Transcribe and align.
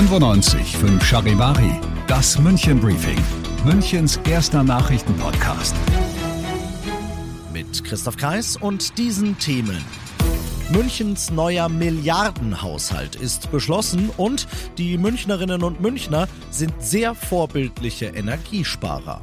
95 0.00 0.78
5 0.78 1.04
Charivari, 1.04 1.78
das 2.06 2.38
München 2.38 2.80
Briefing, 2.80 3.18
Münchens 3.66 4.18
erster 4.26 4.64
Nachrichtenpodcast. 4.64 5.76
Mit 7.52 7.84
Christoph 7.84 8.16
Kreis 8.16 8.56
und 8.56 8.96
diesen 8.96 9.38
Themen. 9.38 9.84
Münchens 10.70 11.30
neuer 11.30 11.68
Milliardenhaushalt 11.68 13.14
ist 13.14 13.50
beschlossen 13.50 14.08
und 14.16 14.48
die 14.78 14.96
Münchnerinnen 14.96 15.62
und 15.62 15.82
Münchner 15.82 16.28
sind 16.50 16.72
sehr 16.82 17.14
vorbildliche 17.14 18.06
Energiesparer. 18.06 19.20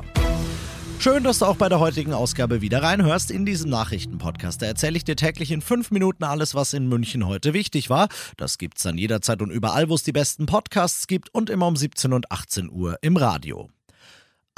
Schön, 1.00 1.24
dass 1.24 1.40
du 1.40 1.46
auch 1.46 1.56
bei 1.56 1.70
der 1.70 1.80
heutigen 1.80 2.12
Ausgabe 2.12 2.62
wieder 2.62 2.82
reinhörst 2.82 3.30
in 3.30 3.46
diesem 3.46 3.70
Nachrichtenpodcast. 3.70 4.62
Da 4.62 4.66
erzähle 4.66 4.98
ich 4.98 5.04
dir 5.04 5.16
täglich 5.16 5.52
in 5.52 5.62
fünf 5.62 5.92
Minuten 5.92 6.24
alles, 6.24 6.56
was 6.56 6.74
in 6.74 6.90
München 6.90 7.28
heute 7.28 7.54
wichtig 7.54 7.90
war. 7.90 8.10
Das 8.36 8.58
gibt's 8.58 8.84
dann 8.84 8.98
jederzeit 8.98 9.42
und 9.42 9.52
überall, 9.52 9.90
wo 9.90 9.96
es 9.96 10.04
die 10.04 10.12
besten 10.12 10.48
Podcasts 10.48 11.08
gibt 11.08 11.34
und 11.34 11.50
immer 11.50 11.68
um 11.68 11.76
17 11.76 12.14
und 12.14 12.32
18 12.32 12.70
Uhr 12.70 12.98
im 13.02 13.16
Radio. 13.16 13.70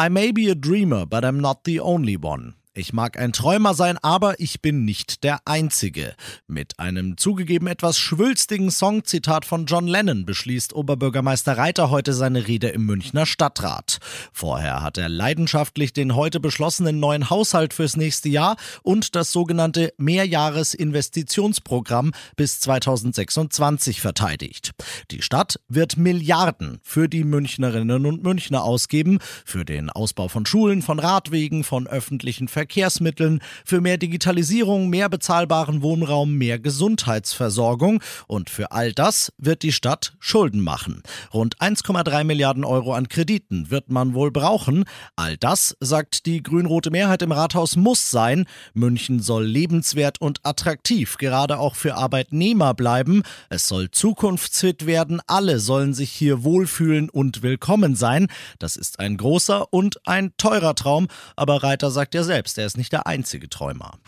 I 0.01 0.09
may 0.09 0.31
be 0.31 0.49
a 0.49 0.55
dreamer, 0.55 1.05
but 1.05 1.25
I'm 1.25 1.41
not 1.41 1.59
the 1.65 1.81
only 1.81 2.17
one. 2.19 2.55
Ich 2.79 2.93
mag 2.93 3.19
ein 3.19 3.33
Träumer 3.33 3.73
sein, 3.73 3.97
aber 3.97 4.39
ich 4.39 4.61
bin 4.61 4.85
nicht 4.85 5.25
der 5.25 5.39
Einzige. 5.43 6.15
Mit 6.47 6.79
einem 6.79 7.17
zugegeben 7.17 7.67
etwas 7.67 7.99
schwülstigen 7.99 8.71
Songzitat 8.71 9.43
von 9.43 9.65
John 9.65 9.85
Lennon 9.85 10.25
beschließt 10.25 10.71
Oberbürgermeister 10.71 11.57
Reiter 11.57 11.89
heute 11.89 12.13
seine 12.13 12.47
Rede 12.47 12.69
im 12.69 12.85
Münchner 12.85 13.25
Stadtrat. 13.25 13.97
Vorher 14.31 14.81
hat 14.81 14.97
er 14.97 15.09
leidenschaftlich 15.09 15.91
den 15.91 16.15
heute 16.15 16.39
beschlossenen 16.39 17.01
neuen 17.01 17.29
Haushalt 17.29 17.73
fürs 17.73 17.97
nächste 17.97 18.29
Jahr 18.29 18.55
und 18.81 19.13
das 19.13 19.33
sogenannte 19.33 19.91
Mehrjahresinvestitionsprogramm 19.97 22.13
bis 22.37 22.61
2026 22.61 23.99
verteidigt. 23.99 24.71
Die 25.11 25.21
Stadt 25.21 25.59
wird 25.67 25.97
Milliarden 25.97 26.79
für 26.81 27.09
die 27.09 27.25
Münchnerinnen 27.25 28.05
und 28.05 28.23
Münchner 28.23 28.63
ausgeben, 28.63 29.19
für 29.43 29.65
den 29.65 29.89
Ausbau 29.89 30.29
von 30.29 30.45
Schulen, 30.45 30.81
von 30.81 30.99
Radwegen, 30.99 31.65
von 31.65 31.85
öffentlichen 31.85 32.47
Verkehrsmitteln, 32.69 33.41
für 33.65 33.81
mehr 33.81 33.97
Digitalisierung, 33.97 34.91
mehr 34.91 35.09
bezahlbaren 35.09 35.81
Wohnraum, 35.81 36.35
mehr 36.35 36.59
Gesundheitsversorgung. 36.59 37.99
Und 38.27 38.51
für 38.51 38.71
all 38.71 38.93
das 38.93 39.33
wird 39.39 39.63
die 39.63 39.71
Stadt 39.71 40.13
Schulden 40.19 40.61
machen. 40.61 41.01
Rund 41.33 41.57
1,3 41.57 42.23
Milliarden 42.25 42.63
Euro 42.63 42.93
an 42.93 43.09
Krediten 43.09 43.71
wird 43.71 43.89
man 43.89 44.13
wohl 44.13 44.29
brauchen. 44.29 44.83
All 45.15 45.35
das, 45.35 45.75
sagt 45.79 46.27
die 46.27 46.43
grün-rote 46.43 46.91
Mehrheit 46.91 47.23
im 47.23 47.31
Rathaus, 47.31 47.75
muss 47.75 48.11
sein. 48.11 48.45
München 48.75 49.19
soll 49.19 49.45
lebenswert 49.45 50.21
und 50.21 50.41
attraktiv, 50.43 51.17
gerade 51.17 51.57
auch 51.57 51.73
für 51.73 51.95
Arbeitnehmer 51.95 52.75
bleiben. 52.75 53.23
Es 53.49 53.67
soll 53.67 53.89
zukunftsfit 53.89 54.85
werden. 54.85 55.21
Alle 55.25 55.59
sollen 55.59 55.95
sich 55.95 56.11
hier 56.11 56.43
wohlfühlen 56.43 57.09
und 57.09 57.41
willkommen 57.41 57.95
sein. 57.95 58.27
Das 58.59 58.75
ist 58.75 58.99
ein 58.99 59.17
großer 59.17 59.73
und 59.73 60.05
ein 60.07 60.33
teurer 60.37 60.75
Traum. 60.75 61.07
Aber 61.35 61.63
Reiter 61.63 61.89
sagt 61.89 62.13
ja 62.13 62.21
selbst, 62.21 62.48
selbst, 62.49 62.57
er 62.57 62.65
ist 62.65 62.77
nicht 62.77 62.93
der 62.93 63.07
einzige 63.07 63.49
Träumer. 63.49 63.99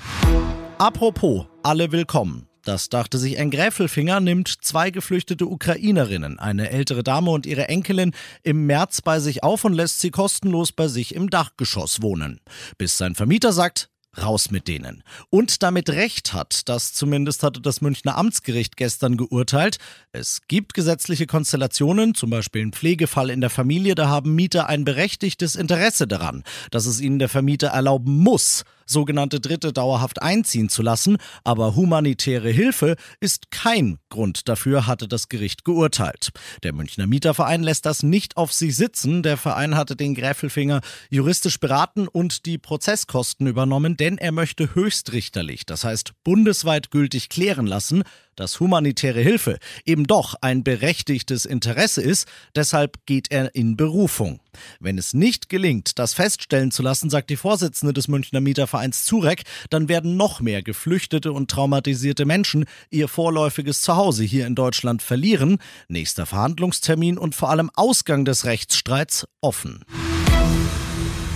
Apropos, 0.77 1.45
alle 1.63 1.91
willkommen. 1.91 2.47
Das 2.63 2.89
dachte 2.89 3.17
sich 3.17 3.39
ein 3.39 3.49
Gräfelfinger, 3.49 4.19
nimmt 4.19 4.47
zwei 4.47 4.91
geflüchtete 4.91 5.47
Ukrainerinnen, 5.47 6.37
eine 6.37 6.69
ältere 6.69 7.03
Dame 7.03 7.31
und 7.31 7.47
ihre 7.47 7.67
Enkelin, 7.69 8.13
im 8.43 8.67
März 8.67 9.01
bei 9.01 9.19
sich 9.19 9.43
auf 9.43 9.65
und 9.65 9.73
lässt 9.73 9.99
sie 9.99 10.11
kostenlos 10.11 10.71
bei 10.71 10.87
sich 10.87 11.15
im 11.15 11.31
Dachgeschoss 11.31 12.03
wohnen. 12.03 12.39
Bis 12.77 12.99
sein 12.99 13.15
Vermieter 13.15 13.51
sagt, 13.51 13.90
raus 14.17 14.51
mit 14.51 14.67
denen. 14.67 15.03
Und 15.29 15.63
damit 15.63 15.89
recht 15.89 16.33
hat, 16.33 16.67
das 16.67 16.93
zumindest 16.93 17.43
hatte 17.43 17.61
das 17.61 17.81
Münchner 17.81 18.17
Amtsgericht 18.17 18.75
gestern 18.77 19.17
geurteilt. 19.17 19.77
Es 20.11 20.41
gibt 20.47 20.73
gesetzliche 20.73 21.27
Konstellationen, 21.27 22.13
zum 22.15 22.29
Beispiel 22.29 22.65
ein 22.65 22.73
Pflegefall 22.73 23.29
in 23.29 23.41
der 23.41 23.49
Familie, 23.49 23.95
da 23.95 24.09
haben 24.09 24.35
Mieter 24.35 24.67
ein 24.67 24.83
berechtigtes 24.83 25.55
Interesse 25.55 26.07
daran, 26.07 26.43
dass 26.71 26.85
es 26.85 26.99
ihnen 26.99 27.19
der 27.19 27.29
Vermieter 27.29 27.67
erlauben 27.67 28.17
muss, 28.17 28.63
sogenannte 28.91 29.39
Dritte 29.39 29.73
dauerhaft 29.73 30.21
einziehen 30.21 30.69
zu 30.69 30.81
lassen, 30.81 31.17
aber 31.43 31.75
humanitäre 31.75 32.49
Hilfe 32.49 32.95
ist 33.19 33.49
kein 33.51 33.97
Grund 34.09 34.47
dafür, 34.47 34.87
hatte 34.87 35.07
das 35.07 35.29
Gericht 35.29 35.65
geurteilt. 35.65 36.29
Der 36.63 36.73
Münchner 36.73 37.07
Mieterverein 37.07 37.63
lässt 37.63 37.85
das 37.85 38.03
nicht 38.03 38.37
auf 38.37 38.53
sich 38.53 38.75
sitzen. 38.75 39.23
Der 39.23 39.37
Verein 39.37 39.75
hatte 39.75 39.95
den 39.95 40.13
Gräfelfinger 40.13 40.81
juristisch 41.09 41.59
beraten 41.59 42.07
und 42.07 42.45
die 42.45 42.57
Prozesskosten 42.57 43.47
übernommen, 43.47 43.97
denn 43.97 44.17
er 44.17 44.31
möchte 44.31 44.75
höchstrichterlich, 44.75 45.65
das 45.65 45.83
heißt 45.83 46.13
bundesweit 46.23 46.91
gültig 46.91 47.29
klären 47.29 47.67
lassen, 47.67 48.03
dass 48.41 48.59
humanitäre 48.59 49.21
Hilfe 49.21 49.59
eben 49.85 50.07
doch 50.07 50.35
ein 50.41 50.63
berechtigtes 50.63 51.45
Interesse 51.45 52.01
ist, 52.01 52.27
deshalb 52.55 53.05
geht 53.05 53.31
er 53.31 53.53
in 53.53 53.77
Berufung. 53.77 54.39
Wenn 54.79 54.97
es 54.97 55.13
nicht 55.13 55.47
gelingt, 55.47 55.99
das 55.99 56.15
feststellen 56.15 56.71
zu 56.71 56.81
lassen, 56.81 57.11
sagt 57.11 57.29
die 57.29 57.37
Vorsitzende 57.37 57.93
des 57.93 58.07
Münchner 58.07 58.41
Mietervereins 58.41 59.05
Zurek, 59.05 59.43
dann 59.69 59.89
werden 59.89 60.17
noch 60.17 60.41
mehr 60.41 60.63
geflüchtete 60.63 61.31
und 61.31 61.51
traumatisierte 61.51 62.25
Menschen 62.25 62.65
ihr 62.89 63.07
vorläufiges 63.07 63.83
Zuhause 63.83 64.23
hier 64.23 64.47
in 64.47 64.55
Deutschland 64.55 65.03
verlieren. 65.03 65.59
Nächster 65.87 66.25
Verhandlungstermin 66.25 67.19
und 67.19 67.35
vor 67.35 67.51
allem 67.51 67.69
Ausgang 67.75 68.25
des 68.25 68.45
Rechtsstreits 68.45 69.27
offen. 69.39 69.85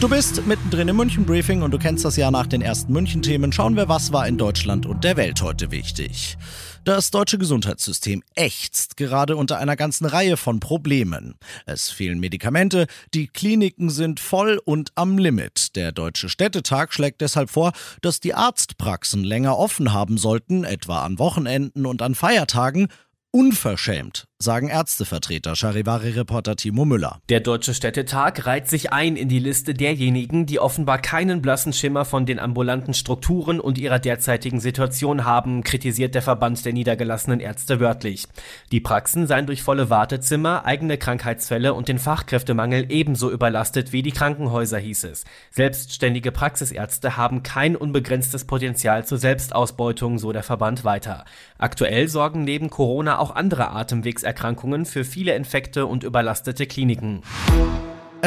Du 0.02 0.10
bist 0.10 0.46
mittendrin 0.46 0.90
im 0.90 0.98
München 0.98 1.26
Briefing 1.26 1.62
und 1.62 1.72
du 1.72 1.80
kennst 1.80 2.04
das 2.04 2.18
ja 2.18 2.30
nach 2.30 2.48
den 2.48 2.62
ersten 2.62 2.92
München 2.92 3.22
Themen. 3.22 3.54
Schauen 3.54 3.78
wir, 3.78 3.88
was 3.88 4.12
war 4.12 4.28
in 4.28 4.38
Deutschland 4.38 4.86
und 4.86 5.06
der 5.06 5.16
Welt 5.16 5.42
heute 5.42 5.72
wichtig. 5.72 6.38
Das 6.84 7.12
deutsche 7.12 7.38
Gesundheitssystem 7.38 8.22
ächzt 8.36 8.98
gerade 8.98 9.38
unter 9.38 9.58
einer 9.58 9.78
ganzen 9.78 10.06
Reihe 10.06 10.36
von 10.36 10.60
Problemen. 10.60 11.36
Es 11.66 11.90
fehlen 11.90 12.20
Medikamente, 12.20 12.88
die 13.14 13.28
Kliniken 13.28 13.90
sind 13.90 14.20
voll 14.20 14.62
und 14.66 14.92
am 14.96 15.18
Limit. 15.18 15.78
Der 15.78 15.94
Deutsche 15.94 16.28
Städtetag 16.28 16.94
schlägt 16.94 17.22
deshalb 17.22 17.50
vor, 17.50 17.72
dass 18.02 18.20
die 18.20 18.34
Arztpraxen 18.34 19.24
länger 19.24 19.58
offen 19.58 19.94
haben 19.94 20.18
sollten, 20.18 20.66
etwa 20.66 21.04
an 21.04 21.20
Wochenenden 21.20 21.86
und 21.86 22.02
an 22.02 22.16
Feiertagen, 22.16 22.90
unverschämt, 23.32 24.28
sagen 24.38 24.68
Ärztevertreter 24.68 25.56
Charivari-Reporter 25.56 26.58
Timo 26.58 26.84
Müller. 26.84 27.22
Der 27.30 27.40
Deutsche 27.40 27.74
Städtetag 27.74 28.46
reiht 28.46 28.68
sich 28.68 28.92
ein 28.92 29.16
in 29.16 29.30
die 29.30 29.40
Liste 29.40 29.74
derjenigen, 29.74 30.46
die 30.46 30.60
offenbar 30.60 30.98
keinen 30.98 31.42
blassen 31.42 31.72
Schimmer 31.72 32.04
von 32.04 32.26
den 32.26 32.40
ambulanten 32.40 32.94
Strukturen 32.94 33.62
und 33.62 33.78
ihrer 33.78 33.98
derzeitigen 33.98 34.60
Situation 34.60 35.24
haben, 35.24 35.64
kritisiert 35.64 36.16
der 36.16 36.22
Verband 36.22 36.66
der 36.66 36.74
niedergelassenen 36.74 37.40
Ärzte 37.40 37.80
wörtlich. 37.80 38.28
Die 38.74 38.82
Praxen 38.82 39.26
seien 39.26 39.46
durch 39.46 39.64
volle 39.64 39.90
Wartezimmer, 39.90 40.66
eigene 40.66 40.98
Krankheitsfälle 40.98 41.74
und 41.74 41.88
den 41.88 41.98
Fachkräftemangel 41.98 42.88
ebenso 42.90 43.32
überlastet 43.32 43.94
wie 43.94 44.04
die 44.04 44.12
Krankenhäuser, 44.12 44.80
hieß 44.80 45.06
es. 45.06 45.24
Selbstständige 45.50 46.34
Praxisärzte 46.34 47.16
haben 47.16 47.42
kein 47.42 47.78
unbegrenztes 47.78 48.44
Potenzial 48.44 49.06
zur 49.06 49.18
Selbstausbeutung, 49.18 50.20
so 50.20 50.34
der 50.34 50.44
Verband 50.44 50.84
weiter. 50.84 51.24
Aktuell 51.58 52.10
sorgen 52.10 52.44
neben 52.44 52.70
Corona 52.70 53.18
auch 53.18 53.34
andere 53.34 53.72
Atemwegs 53.72 54.25
Krebserkrankungen 54.26 54.86
für 54.86 55.04
viele 55.04 55.36
Infekte 55.36 55.86
und 55.86 56.04
überlastete 56.04 56.66
Kliniken. 56.66 57.22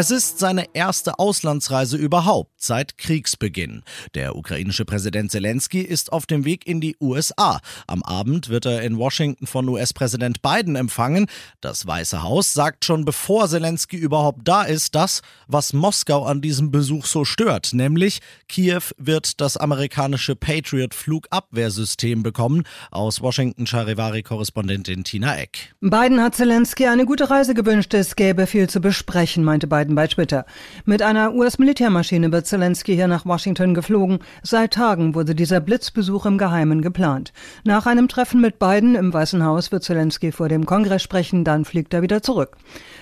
Es 0.01 0.13
ist 0.13 0.39
seine 0.39 0.67
erste 0.75 1.19
Auslandsreise 1.19 1.97
überhaupt 1.97 2.53
seit 2.63 2.99
Kriegsbeginn. 2.99 3.83
Der 4.15 4.37
ukrainische 4.37 4.85
Präsident 4.85 5.33
Zelensky 5.33 5.81
ist 5.81 6.13
auf 6.13 6.25
dem 6.25 6.45
Weg 6.45 6.69
in 6.69 6.81
die 6.81 6.95
USA. 7.01 7.59
Am 7.89 8.05
Abend 8.05 8.49
wird 8.49 8.65
er 8.65 8.83
in 8.83 8.97
Washington 8.97 9.49
von 9.49 9.69
US-Präsident 9.69 10.41
Biden 10.41 10.77
empfangen. 10.77 11.27
Das 11.61 11.85
Weiße 11.85 12.23
Haus 12.23 12.55
sagt 12.55 12.85
schon 12.85 13.05
bevor 13.05 13.49
Zelensky 13.49 13.97
überhaupt 13.97 14.47
da 14.47 14.63
ist, 14.63 14.95
das, 14.95 15.21
was 15.49 15.73
Moskau 15.73 16.25
an 16.25 16.43
diesem 16.43 16.71
Besuch 16.71 17.05
so 17.05 17.25
stört, 17.25 17.71
nämlich 17.73 18.21
Kiew 18.49 18.83
wird 18.99 19.41
das 19.41 19.57
amerikanische 19.57 20.37
Patriot 20.37 20.95
Flugabwehrsystem 20.95 22.23
bekommen. 22.23 22.63
Aus 22.93 23.21
Washington 23.21 23.67
Charivari-Korrespondentin 23.67 25.03
Tina 25.03 25.37
Eck. 25.39 25.75
Biden 25.81 26.23
hat 26.23 26.37
Zelensky 26.37 26.87
eine 26.87 27.05
gute 27.05 27.31
Reise 27.31 27.55
gewünscht. 27.55 27.93
Es 27.95 28.15
gäbe 28.15 28.47
viel 28.47 28.71
zu 28.71 28.81
besprechen, 28.81 29.43
meinte 29.43 29.67
Biden 29.67 29.88
Biden 29.89 29.95
bei 29.95 30.07
Twitter. 30.07 30.45
Mit 30.85 31.03
einer 31.03 31.35
US-Militärmaschine 31.35 32.31
wird 32.31 32.47
Zelensky 32.47 32.95
hier 32.95 33.09
nach 33.09 33.25
Washington 33.25 33.75
geflogen. 33.75 34.19
Seit 34.43 34.75
Tagen 34.75 35.15
wurde 35.15 35.35
dieser 35.35 35.61
Blitzbesuch 35.61 36.27
im 36.27 36.39
Geheimen 36.39 36.83
geplant. 36.83 37.33
Nach 37.65 37.87
einem 37.87 38.09
Treffen 38.09 38.41
mit 38.41 38.59
Biden 38.59 38.95
im 38.95 39.13
Weißen 39.13 39.45
Haus 39.45 39.73
wird 39.73 39.83
Zelensky 39.83 40.31
vor 40.33 40.49
dem 40.49 40.67
Kongress 40.67 41.03
sprechen, 41.03 41.45
dann 41.45 41.65
fliegt 41.65 41.95
er 41.95 42.03
wieder 42.03 42.23
zurück. 42.23 42.57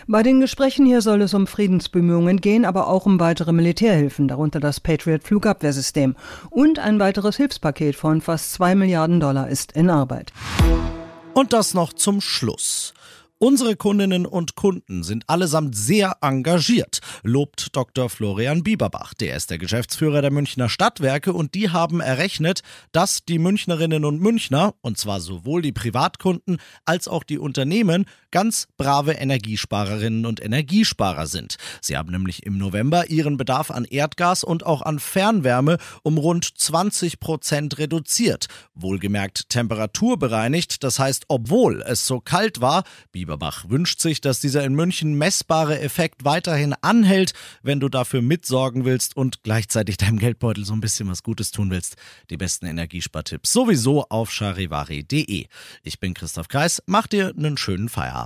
Bei 0.07 0.23
den 0.23 0.41
Gesprächen 0.41 0.87
hier 0.87 1.01
soll 1.01 1.23
es 1.23 1.35
um 1.35 1.47
Friedensbemühungen 1.47 2.41
gehen, 2.41 2.65
aber 2.65 2.87
auch 2.87 3.07
um 3.07 3.19
weitere 3.19 3.53
Militärhilfen, 3.53 4.29
darunter 4.29 4.61
das 4.61 4.81
Patriot 4.81 5.25
Flugabwehrsystem. 5.25 6.15
Und 6.51 6.79
ein 6.79 7.01
weiteres 7.01 7.37
Hilfspaket 7.37 7.97
von 7.97 8.21
fast 8.21 8.53
zwei 8.53 8.75
Milliarden 8.75 9.19
Dollar 9.19 9.49
ist 9.49 9.73
in 9.73 9.91
Arbeit. 9.91 10.33
Und 11.35 11.53
das 11.53 11.75
noch 11.75 11.93
zum 11.93 12.21
Schluss. 12.21 12.95
Unsere 13.39 13.77
Kundinnen 13.77 14.25
und 14.25 14.55
Kunden 14.55 15.03
sind 15.03 15.29
allesamt 15.29 15.77
sehr 15.77 16.17
engagiert, 16.23 17.01
lobt 17.23 17.77
Dr. 17.77 18.09
Florian 18.09 18.63
Bieberbach. 18.63 19.13
Der 19.13 19.37
ist 19.37 19.51
der 19.51 19.59
Geschäftsführer 19.59 20.23
der 20.23 20.31
Münchner 20.31 20.71
Stadtwerke 20.71 21.35
und 21.35 21.55
die 21.55 21.69
haben 21.69 22.01
errechnet, 22.01 22.63
dass 22.93 23.27
die 23.27 23.39
Münchnerinnen 23.39 24.07
und 24.07 24.23
Münchner, 24.23 24.73
und 24.81 24.97
zwar 24.97 25.21
sowohl 25.21 25.61
die 25.61 25.73
Privatkunden 25.73 26.57
als 26.87 27.09
auch 27.09 27.25
die 27.25 27.39
Unternehmen, 27.39 28.07
ganz 28.37 28.69
brave 28.77 29.13
Energiesparerinnen 29.13 30.27
und 30.27 30.45
Energiesparer 30.45 31.27
sind. 31.27 31.57
Sie 31.81 31.97
haben 31.97 32.13
nämlich 32.13 32.45
im 32.45 32.59
November 32.59 33.09
ihren 33.09 33.39
Bedarf 33.39 33.71
an 33.71 33.87
Erdgas 33.87 34.45
und 34.45 34.67
auch 34.67 34.83
an 34.83 34.99
Fernwärme 34.99 35.79
um 36.03 36.19
rund 36.19 36.45
20 36.45 37.19
Prozent 37.19 37.79
reduziert. 37.79 38.49
Wohlgemerkt 38.75 39.49
temperaturbereinigt, 39.49 40.85
das 40.85 40.99
heißt, 40.99 41.25
obwohl 41.29 41.81
es 41.81 42.07
so 42.07 42.21
kalt 42.21 42.61
war, 42.61 42.85
Bieberbach 43.11 43.71
wünscht 43.71 44.01
sich, 44.01 44.21
dass 44.21 44.39
dieser 44.39 44.65
in 44.65 44.75
München 44.75 45.17
messbare 45.17 45.81
Effekt 45.81 46.27
weiterhin 46.27 46.75
anhält, 46.83 47.33
wenn 47.63 47.81
du 47.81 47.89
dafür 47.89 48.21
mitsorgen 48.21 48.85
willst 48.85 49.17
und 49.17 49.45
gleichzeitig 49.45 49.97
deinem 49.97 50.19
Geldbeutel 50.19 50.67
so 50.67 50.75
ein 50.75 50.83
bisschen 50.83 51.09
was 51.09 51.23
Gutes 51.23 51.53
tun 51.53 51.71
willst. 51.71 51.97
Die 52.29 52.37
besten 52.37 52.67
Energiespartipps 52.67 53.51
sowieso 53.51 54.05
auf 54.11 54.31
charivari.de. 54.31 55.47
Ich 55.85 56.01
bin 56.01 56.13
Christoph 56.13 56.49
Kreis, 56.49 56.83
mach 56.85 57.07
dir 57.07 57.33
einen 57.35 57.57
schönen 57.57 57.89
Feierabend. 57.89 58.26